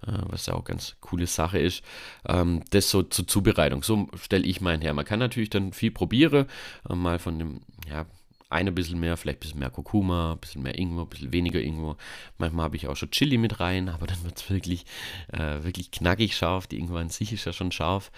äh, 0.05 0.13
was 0.27 0.46
ja 0.46 0.53
auch 0.53 0.63
ganz 0.63 0.96
coole 1.01 1.27
Sache 1.27 1.60
ist. 1.60 1.84
Ähm, 2.27 2.63
das 2.72 2.89
so 2.89 3.03
zur 3.03 3.27
Zubereitung. 3.27 3.84
So 3.84 4.07
stelle 4.22 4.46
ich 4.46 4.62
meinen 4.62 4.81
her. 4.81 4.93
Man 4.93 5.05
kann 5.05 5.19
natürlich 5.19 5.50
dann 5.50 5.74
viel 5.74 5.91
probieren, 5.91 6.48
äh, 6.89 6.96
mal 6.96 7.19
von 7.19 7.39
dem 7.39 7.62
ja, 7.89 8.05
eine 8.50 8.72
ein 8.72 8.75
bisschen 8.75 9.00
mehr, 9.00 9.18
vielleicht 9.18 9.39
ein 9.39 9.42
bisschen 9.42 9.60
mehr 9.60 9.70
Kurkuma, 9.70 10.34
ein 10.34 10.39
bisschen 10.39 10.63
mehr 10.63 10.77
Ingwer, 10.77 11.04
ein 11.04 11.10
bisschen 11.10 11.34
weniger 11.34 11.62
Ingwer. 11.62 11.98
Manchmal 12.38 12.66
habe 12.66 12.75
ich 12.75 12.88
auch 12.88 12.96
schon 12.96 13.12
Chili 13.12 13.38
mit 13.38 13.60
rein, 13.60 13.89
aber 13.94 14.08
dann 14.08 14.24
wird 14.24 14.38
es 14.38 14.50
wirklich, 14.50 14.86
äh, 15.34 15.63
wirklich 15.63 15.92
knackig 15.92 16.36
scharf. 16.36 16.68
Die 16.68 16.80
Ingwer 16.80 17.00
an 17.00 17.10
sich 17.10 17.34
ist 17.34 17.46
ja 17.46 17.54
schon 17.54 17.72
scharf. 17.72 18.12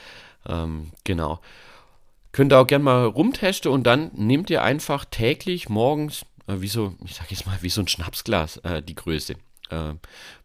Ähm, 0.48 0.92
genau. 1.04 1.40
Könnt 2.32 2.54
ihr 2.54 2.60
auch 2.60 2.68
gerne 2.68 2.84
mal 2.84 3.06
rumtesten 3.06 3.72
und 3.72 3.84
dann 3.84 4.12
nehmt 4.14 4.50
ihr 4.52 4.62
einfach 4.62 5.06
täglich 5.06 5.68
morgens, 5.68 6.26
äh, 6.48 6.62
wie 6.62 6.68
so, 6.68 6.96
ich 7.04 7.16
sag 7.16 7.32
jetzt 7.32 7.48
mal, 7.48 7.58
wie 7.62 7.70
so 7.70 7.82
ein 7.82 7.88
Schnapsglas, 7.88 8.58
äh, 8.58 8.84
die 8.84 8.96
Größe. 8.96 9.36
Äh, 9.70 9.94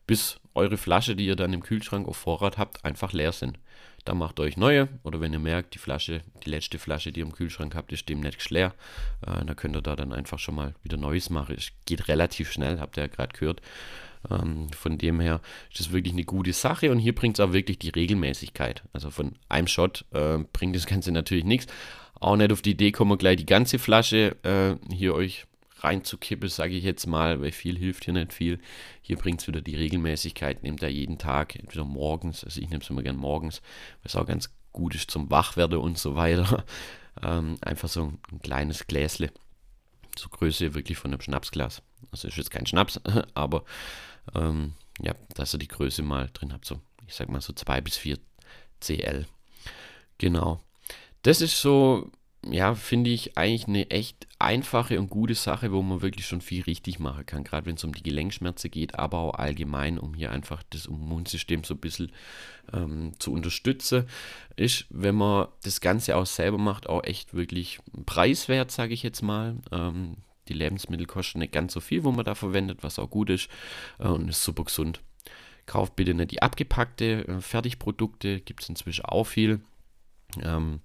bis 0.07 0.41
eure 0.55 0.76
Flasche, 0.76 1.17
die 1.17 1.26
ihr 1.26 1.37
dann 1.37 1.53
im 1.53 1.62
Kühlschrank 1.62 2.09
auf 2.09 2.17
Vorrat 2.17 2.59
habt, 2.59 2.85
einfach 2.85 3.12
leer 3.12 3.33
sind. 3.33 3.59
Dann 4.05 4.19
macht 4.19 4.39
euch 4.41 4.57
neue 4.57 4.89
oder 5.03 5.21
wenn 5.21 5.33
ihr 5.33 5.39
merkt, 5.39 5.75
die 5.75 5.79
Flasche, 5.79 6.21
die 6.45 6.51
letzte 6.51 6.79
Flasche, 6.79 7.11
die 7.11 7.21
ihr 7.21 7.27
im 7.27 7.33
Kühlschrank 7.33 7.75
habt, 7.75 7.93
ist 7.93 8.09
demnächst 8.09 8.51
leer, 8.51 8.75
äh, 9.27 9.45
dann 9.45 9.57
könnt 9.57 9.77
ihr 9.77 9.83
da 9.83 9.97
dann 9.97 10.13
einfach 10.13 10.39
schon 10.39 10.55
mal 10.55 10.75
wieder 10.83 10.97
Neues 10.97 11.31
machen. 11.31 11.55
Es 11.57 11.73
geht 11.87 12.09
relativ 12.09 12.53
schnell, 12.53 12.81
habt 12.81 12.99
ihr 12.99 13.05
ja 13.05 13.07
gerade 13.09 13.33
gehört. 13.33 13.63
Ähm, 14.31 14.69
von 14.73 14.99
dem 14.99 15.21
her 15.21 15.41
ist 15.71 15.81
das 15.81 15.93
wirklich 15.93 16.15
eine 16.15 16.25
gute 16.25 16.53
Sache 16.53 16.91
und 16.91 16.99
hier 16.99 17.15
bringt 17.15 17.39
es 17.39 17.45
auch 17.45 17.53
wirklich 17.53 17.79
die 17.79 17.91
Regelmäßigkeit. 17.91 18.83
Also 18.93 19.11
von 19.11 19.33
einem 19.49 19.67
Shot 19.67 20.05
äh, 20.13 20.39
bringt 20.53 20.77
das 20.77 20.87
Ganze 20.87 21.13
natürlich 21.13 21.45
nichts. 21.45 21.73
Auch 22.21 22.37
nicht 22.37 22.53
auf 22.53 22.63
die 22.63 22.71
Idee 22.71 22.93
kommen, 22.93 23.19
gleich 23.19 23.37
die 23.37 23.47
ganze 23.47 23.79
Flasche 23.79 24.37
äh, 24.43 24.77
hier 24.95 25.15
euch 25.15 25.47
reinzukippen, 25.85 26.49
sage 26.49 26.75
ich 26.75 26.85
jetzt 26.85 27.07
mal, 27.07 27.41
weil 27.41 27.53
viel 27.53 27.79
hilft 27.79 28.05
hier 28.05 28.14
nicht 28.14 28.33
viel. 28.33 28.59
Hier 29.03 29.17
bringt 29.17 29.41
es 29.41 29.47
wieder 29.47 29.61
die 29.61 29.76
Regelmäßigkeit, 29.76 30.62
nehmt 30.62 30.83
er 30.83 30.88
jeden 30.88 31.19
Tag, 31.19 31.57
entweder 31.57 31.85
morgens, 31.85 32.45
also 32.45 32.61
ich 32.61 32.69
nehme 32.69 32.83
es 32.83 32.91
immer 32.91 33.03
gern 33.03 33.17
morgens, 33.17 33.61
weil 34.03 34.07
es 34.07 34.17
auch 34.17 34.26
ganz 34.26 34.50
gut 34.73 34.95
ist 34.95 35.11
zum 35.11 35.31
Wachwerden 35.31 35.79
und 35.79 35.99
so 35.99 36.17
weiter. 36.17 36.64
Ähm, 37.23 37.59
einfach 37.61 37.88
so 37.88 38.03
ein, 38.03 38.19
ein 38.33 38.43
kleines 38.43 38.88
Gläsle, 38.88 39.31
zur 40.17 40.33
Größe 40.33 40.75
wirklich 40.75 40.99
von 40.99 41.12
einem 41.12 41.21
Schnapsglas. 41.21 41.81
Also 42.11 42.26
ist 42.26 42.37
jetzt 42.37 42.50
kein 42.50 42.67
Schnaps, 42.67 43.00
aber 43.35 43.64
ähm, 44.35 44.75
ja, 45.00 45.14
dass 45.35 45.55
ihr 45.55 45.59
die 45.59 45.69
Größe 45.69 46.03
mal 46.03 46.29
drin 46.33 46.53
habt, 46.53 46.64
so 46.64 46.81
ich 47.07 47.14
sag 47.14 47.29
mal 47.29 47.41
so 47.41 47.53
2 47.53 47.81
bis 47.83 47.97
4 47.97 48.19
CL. 48.81 49.26
Genau. 50.19 50.61
Das 51.23 51.41
ist 51.41 51.61
so 51.61 52.11
ja, 52.51 52.75
finde 52.75 53.11
ich 53.11 53.39
eigentlich 53.39 53.67
eine 53.69 53.91
echt 53.91 54.27
einfache 54.39 54.99
und 54.99 55.09
gute 55.09 55.35
Sache, 55.35 55.73
wo 55.73 55.83
man 55.83 56.03
wirklich 56.03 56.27
schon 56.27 56.41
viel 56.41 56.63
richtig 56.63 56.99
machen 56.99 57.27
kann, 57.27 57.45
gerade 57.45 57.67
wenn 57.67 57.77
es 57.77 57.85
um 57.85 57.95
die 57.95 58.03
Gelenkschmerzen 58.03 58.71
geht, 58.71 58.99
aber 58.99 59.19
auch 59.19 59.35
allgemein, 59.35 59.99
um 59.99 60.15
hier 60.15 60.31
einfach 60.31 60.63
das 60.71 60.87
Immunsystem 60.87 61.65
so 61.65 61.75
ein 61.75 61.81
bisschen 61.81 62.13
ähm, 62.73 63.13
zu 63.19 63.33
unterstützen, 63.33 64.07
ist, 64.57 64.87
wenn 64.91 65.15
man 65.15 65.49
das 65.63 65.81
Ganze 65.81 66.17
auch 66.17 66.27
selber 66.27 66.59
macht, 66.59 66.89
auch 66.89 67.05
echt 67.05 67.35
wirklich 67.35 67.79
preiswert, 68.07 68.71
sage 68.71 68.95
ich 68.95 69.03
jetzt 69.03 69.23
mal. 69.23 69.57
Ähm, 69.73 70.17
die 70.49 70.55
Lebensmittel 70.55 71.07
kosten 71.07 71.39
nicht 71.39 71.53
ganz 71.53 71.73
so 71.73 71.81
viel, 71.81 72.05
wo 72.05 72.13
man 72.13 72.25
da 72.25 72.35
verwendet, 72.35 72.83
was 72.83 72.99
auch 72.99 73.09
gut 73.09 73.31
ist 73.31 73.49
äh, 73.99 74.09
und 74.09 74.29
ist 74.29 74.45
super 74.45 74.65
gesund. 74.65 75.01
Kauft 75.67 75.97
bitte 75.97 76.13
nicht 76.13 76.33
die 76.33 76.43
abgepackte 76.43 77.27
äh, 77.27 77.41
Fertigprodukte, 77.41 78.41
gibt 78.41 78.63
es 78.63 78.69
inzwischen 78.69 79.07
auch 79.07 79.25
viel. 79.25 79.61
Ähm, 80.43 80.81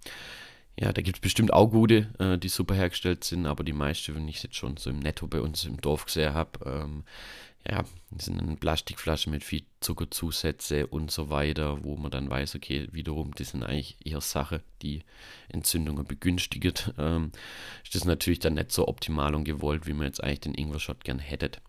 ja, 0.80 0.94
da 0.94 1.02
gibt 1.02 1.18
es 1.18 1.22
bestimmt 1.22 1.52
auch 1.52 1.68
gute, 1.68 2.08
äh, 2.20 2.38
die 2.38 2.48
super 2.48 2.74
hergestellt 2.74 3.26
sind, 3.26 3.46
aber 3.46 3.66
die 3.66 3.74
meisten, 3.74 4.16
wenn 4.16 4.28
ich 4.30 4.42
jetzt 4.42 4.56
schon 4.56 4.78
so 4.78 4.90
im 4.90 5.00
Netto 5.00 5.28
bei 5.28 5.42
uns 5.42 5.66
im 5.66 5.82
Dorf 5.82 6.06
gesehen 6.06 6.34
habe, 6.34 6.60
ähm, 6.66 7.04
ja, 7.70 7.84
sind 8.18 8.40
dann 8.40 8.58
Plastikflaschen 8.58 9.32
mit 9.32 9.44
viel 9.44 9.64
Zuckerzusätze 9.82 10.88
und 10.88 11.12
so 11.12 11.30
weiter, 11.30 11.84
wo 11.84 11.98
man 11.98 12.12
dann 12.12 12.30
weiß, 12.30 12.56
okay, 12.56 12.88
wiederum, 12.94 13.34
das 13.36 13.50
sind 13.50 13.64
eigentlich 13.64 13.98
eher 14.06 14.22
Sachen, 14.22 14.62
die 14.82 15.04
Entzündungen 15.50 16.06
begünstigen. 16.06 16.74
Ähm, 16.98 17.34
ist 17.84 17.96
das 17.96 18.06
natürlich 18.06 18.40
dann 18.40 18.54
nicht 18.54 18.72
so 18.72 18.88
optimal 18.88 19.36
und 19.36 19.44
gewollt, 19.44 19.86
wie 19.86 19.94
man 19.94 20.08
jetzt 20.08 20.24
eigentlich 20.24 20.40
den 20.40 20.56
Ingwer-Shot 20.56 21.04
gern 21.04 21.20
hättet. 21.20 21.62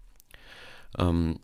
Ähm, 0.96 1.40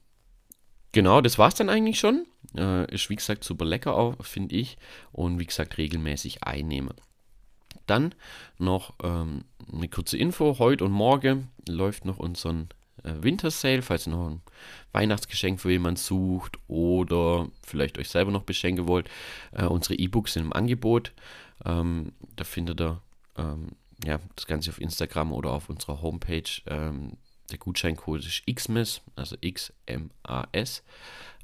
genau, 0.92 1.20
das 1.20 1.36
war 1.38 1.48
es 1.48 1.54
dann 1.54 1.68
eigentlich 1.68 1.98
schon. 1.98 2.26
Äh, 2.56 2.94
ist 2.94 3.10
wie 3.10 3.16
gesagt 3.16 3.42
super 3.42 3.64
lecker 3.64 3.96
auch, 3.96 4.24
finde 4.24 4.54
ich. 4.54 4.78
Und 5.10 5.40
wie 5.40 5.46
gesagt, 5.46 5.76
regelmäßig 5.76 6.44
einnehmen. 6.44 6.94
Dann 7.86 8.14
noch 8.58 8.94
ähm, 9.02 9.44
eine 9.72 9.88
kurze 9.88 10.16
Info. 10.16 10.58
Heute 10.58 10.84
und 10.84 10.92
morgen 10.92 11.48
läuft 11.68 12.04
noch 12.04 12.18
unser 12.18 12.66
äh, 13.02 13.12
Winter 13.20 13.50
Sale, 13.50 13.82
falls 13.82 14.06
ihr 14.06 14.10
noch 14.10 14.30
ein 14.30 14.42
Weihnachtsgeschenk 14.92 15.60
für 15.60 15.70
jemanden 15.70 15.96
sucht 15.96 16.58
oder 16.68 17.48
vielleicht 17.64 17.98
euch 17.98 18.08
selber 18.08 18.32
noch 18.32 18.42
beschenken 18.42 18.88
wollt. 18.88 19.08
Äh, 19.52 19.66
unsere 19.66 19.94
E-Books 19.94 20.34
sind 20.34 20.44
im 20.44 20.52
Angebot. 20.52 21.12
Ähm, 21.64 22.12
da 22.34 22.44
findet 22.44 22.80
ihr 22.80 23.00
ähm, 23.36 23.68
ja, 24.04 24.18
das 24.34 24.46
Ganze 24.46 24.70
auf 24.70 24.80
Instagram 24.80 25.32
oder 25.32 25.52
auf 25.52 25.68
unserer 25.68 26.02
Homepage. 26.02 26.50
Ähm, 26.66 27.12
der 27.50 27.58
Gutscheincode 27.58 28.26
ist 28.26 28.42
XMAS, 28.52 29.02
also 29.14 29.36
X-M-A-S. 29.40 30.82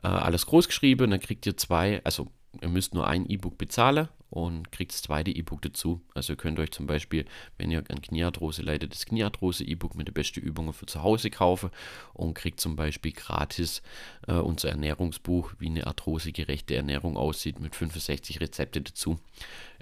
Äh, 0.02 0.08
alles 0.08 0.46
groß 0.46 0.66
geschrieben, 0.66 1.12
dann 1.12 1.20
kriegt 1.20 1.46
ihr 1.46 1.56
zwei, 1.56 2.00
also 2.02 2.26
ihr 2.60 2.68
müsst 2.68 2.92
nur 2.92 3.06
ein 3.06 3.26
E-Book 3.26 3.56
bezahlen 3.56 4.08
und 4.32 4.72
kriegt 4.72 4.92
das 4.92 5.02
zweite 5.02 5.30
E-Book 5.30 5.60
dazu. 5.60 6.00
Also 6.14 6.32
ihr 6.32 6.38
könnt 6.38 6.58
euch 6.58 6.70
zum 6.70 6.86
Beispiel, 6.86 7.26
wenn 7.58 7.70
ihr 7.70 7.84
an 7.90 8.00
Kniearthrose 8.00 8.62
leidet, 8.62 8.94
das 8.94 9.04
Kniearthrose-E-Book 9.04 9.94
mit 9.94 10.08
den 10.08 10.14
besten 10.14 10.40
Übungen 10.40 10.72
für 10.72 10.86
zu 10.86 11.02
Hause 11.02 11.28
kaufen 11.28 11.68
und 12.14 12.32
kriegt 12.32 12.58
zum 12.58 12.74
Beispiel 12.74 13.12
gratis 13.12 13.82
äh, 14.26 14.32
unser 14.32 14.70
Ernährungsbuch, 14.70 15.52
wie 15.58 15.66
eine 15.66 15.86
arthrosegerechte 15.86 16.74
Ernährung 16.74 17.18
aussieht, 17.18 17.60
mit 17.60 17.76
65 17.76 18.40
Rezepte 18.40 18.80
dazu. 18.80 19.18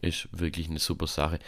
Ist 0.03 0.29
wirklich 0.33 0.69
eine 0.69 0.81
super 0.81 1.07
Sache. 1.07 1.39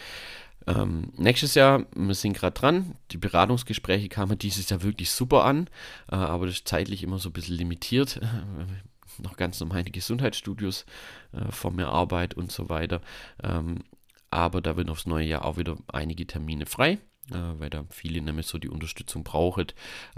Ähm, 0.69 1.09
nächstes 1.17 1.57
Jahr, 1.57 1.87
wir 1.97 2.15
sind 2.15 2.35
gerade 2.35 2.55
dran, 2.55 2.95
die 3.11 3.19
Beratungsgespräche 3.19 4.09
kamen 4.09 4.39
dieses 4.39 4.71
Jahr 4.71 4.85
wirklich 4.85 5.11
super 5.11 5.45
an, 5.45 5.67
äh, 6.09 6.15
aber 6.15 6.47
das 6.47 6.57
ist 6.57 6.69
zeitlich 6.69 7.03
immer 7.03 7.19
so 7.19 7.31
ein 7.31 7.33
bisschen 7.33 7.57
limitiert 7.57 8.21
noch 9.19 9.37
ganz 9.37 9.61
normal 9.61 9.85
die 9.85 9.93
Gesundheitsstudios 9.93 10.87
äh, 11.33 11.51
vor 11.51 11.71
mir 11.71 11.89
Arbeit 11.89 12.35
und 12.35 12.53
so 12.53 12.69
weiter. 12.69 13.01
Ähm, 13.43 13.85
aber 14.33 14.63
da 14.63 14.77
wird 14.77 14.89
aufs 14.89 15.07
neue 15.07 15.27
Jahr 15.27 15.45
auch 15.45 15.59
wieder 15.59 15.77
einige 15.89 16.27
Termine 16.27 16.65
frei, 16.65 16.99
äh, 17.31 17.35
weil 17.59 17.69
da 17.69 17.85
viele 17.91 18.23
nämlich 18.23 18.47
so 18.47 18.57
die 18.57 18.71
Unterstützung 18.71 19.25
brauchen, 19.25 19.67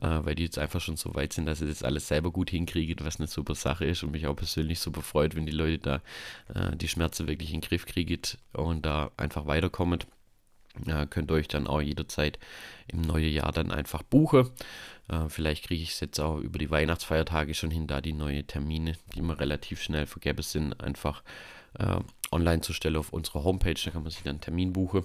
äh, 0.01 0.21
weil 0.23 0.37
die 0.37 0.45
jetzt 0.45 0.59
einfach 0.59 0.81
schon 0.81 0.97
so 0.97 1.15
weit 1.17 1.33
sind, 1.33 1.47
dass 1.47 1.59
sie 1.59 1.67
das 1.67 1.83
alles 1.83 2.07
selber 2.07 2.31
gut 2.31 2.51
hinkriegen, 2.51 3.05
was 3.05 3.19
eine 3.19 3.27
super 3.27 3.57
Sache 3.57 3.85
ist 3.85 4.05
und 4.05 4.13
mich 4.13 4.29
auch 4.29 4.37
persönlich 4.37 4.79
super 4.79 5.03
freut, 5.03 5.35
wenn 5.35 5.47
die 5.47 5.53
Leute 5.53 5.79
da 5.79 6.03
äh, 6.55 6.77
die 6.77 6.89
Schmerzen 6.89 7.27
wirklich 7.27 7.53
in 7.53 7.61
den 7.61 7.69
Griff 7.69 7.87
kriegen 7.87 8.21
und 8.53 8.87
da 8.87 9.11
einfach 9.17 9.47
weiterkommen. 9.47 9.99
Könnt 11.11 11.31
ihr 11.31 11.35
euch 11.35 11.47
dann 11.47 11.69
auch 11.69 11.81
jederzeit 11.81 12.41
im 12.89 13.03
neuen 13.03 13.33
Jahr 13.33 13.53
dann 13.53 13.71
einfach 13.71 14.03
buchen. 14.03 14.51
Äh, 15.09 15.29
vielleicht 15.29 15.67
kriege 15.67 15.83
ich 15.83 15.93
es 15.93 16.01
jetzt 16.01 16.21
auch 16.21 16.39
über 16.39 16.59
die 16.59 16.71
Weihnachtsfeiertage 16.71 17.55
schon 17.55 17.71
hin, 17.71 17.87
da 17.87 18.01
die 18.01 18.13
neuen 18.13 18.47
Termine, 18.47 18.95
die 19.15 19.19
immer 19.19 19.39
relativ 19.39 19.83
schnell 19.83 20.07
vergeben 20.07 20.43
sind, 20.43 20.81
einfach 20.81 21.23
äh, 21.79 22.01
online 22.31 22.63
zu 22.63 22.73
stellen 22.73 22.97
auf 22.97 23.13
unserer 23.13 23.45
Homepage. 23.45 23.75
Da 23.85 23.91
kann 23.91 24.03
man 24.03 24.11
sich 24.11 24.23
dann 24.23 24.37
einen 24.37 24.41
Termin 24.41 24.73
buchen. 24.73 25.05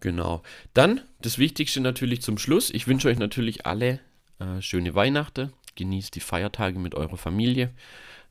Genau. 0.00 0.42
Dann 0.74 1.00
das 1.20 1.38
Wichtigste 1.38 1.80
natürlich 1.80 2.22
zum 2.22 2.38
Schluss. 2.38 2.70
Ich 2.70 2.86
wünsche 2.86 3.08
euch 3.08 3.18
natürlich 3.18 3.66
alle 3.66 4.00
äh, 4.38 4.60
schöne 4.60 4.94
Weihnachten. 4.94 5.52
Genießt 5.76 6.14
die 6.14 6.20
Feiertage 6.20 6.78
mit 6.78 6.94
eurer 6.94 7.16
Familie, 7.16 7.72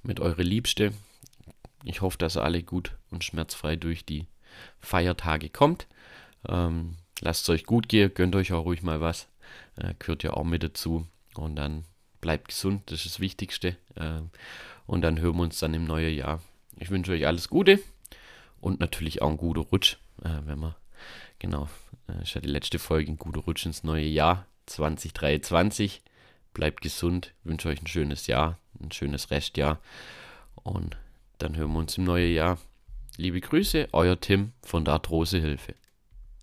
mit 0.01 0.20
eurer 0.20 0.44
Liebste. 0.44 0.94
Ich 1.84 2.01
hoffe, 2.01 2.18
dass 2.18 2.38
ihr 2.38 2.44
alle 2.44 2.63
gut 2.63 2.96
und 3.10 3.24
schmerzfrei 3.24 3.75
durch 3.75 4.06
die 4.06 4.27
Feiertage 4.80 5.50
kommt. 5.50 5.88
Ähm, 6.48 6.96
lasst 7.22 7.44
es 7.44 7.50
euch 7.50 7.65
gut 7.65 7.89
gehen, 7.89 8.13
gönnt 8.13 8.36
euch 8.36 8.53
auch 8.53 8.65
ruhig 8.65 8.84
mal 8.84 9.01
was. 9.01 9.27
Äh, 9.75 9.93
gehört 10.00 10.24
ja 10.24 10.33
auch 10.33 10.43
mit 10.43 10.63
dazu. 10.63 11.07
Und 11.36 11.55
dann 11.55 11.86
bleibt 12.22 12.50
gesund, 12.50 12.83
das 12.86 13.05
ist 13.05 13.15
das 13.15 13.19
Wichtigste. 13.19 13.77
Äh, 13.95 14.22
und 14.86 15.01
dann 15.01 15.19
hören 15.19 15.36
wir 15.38 15.43
uns 15.43 15.60
dann 15.60 15.74
im 15.74 15.86
neuen 15.86 16.15
Jahr. 16.15 16.41
Ich 16.77 16.89
wünsche 16.89 17.12
euch 17.12 17.27
alles 17.27 17.50
Gute 17.50 17.79
und 18.62 18.79
natürlich 18.79 19.22
auch 19.22 19.29
einen 19.29 19.38
guten 19.38 19.60
Rutsch, 19.60 19.98
äh, 20.24 20.29
wenn 20.45 20.60
wir, 20.60 20.75
genau, 21.39 21.69
äh, 22.07 22.24
ist 22.24 22.33
ja 22.33 22.41
die 22.41 22.50
letzte 22.50 22.79
Folge, 22.79 23.12
ein 23.12 23.17
guter 23.17 23.41
Rutsch 23.41 23.65
ins 23.65 23.83
neue 23.83 24.05
Jahr 24.05 24.45
2023. 24.67 26.01
Bleibt 26.53 26.81
gesund, 26.81 27.33
wünsche 27.43 27.69
euch 27.69 27.81
ein 27.81 27.88
schönes 27.88 28.27
Jahr, 28.27 28.60
ein 28.79 28.91
schönes 28.91 29.31
Restjahr 29.31 29.79
und 30.55 30.98
dann 31.39 31.57
hören 31.57 31.74
wir 31.74 31.79
uns 31.79 31.98
im 31.98 32.05
neuen 32.05 32.33
Jahr. 32.33 32.57
Liebe 33.17 33.41
Grüße, 33.41 33.89
euer 33.91 34.19
Tim 34.19 34.53
von 34.62 34.86
der 34.86 34.95
Arthrosehilfe. 34.95 35.75